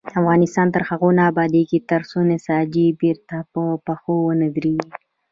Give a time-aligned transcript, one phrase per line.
[0.19, 4.91] افغانستان تر هغو نه ابادیږي، ترڅو نساجي بیرته په پښو ونه دریږي.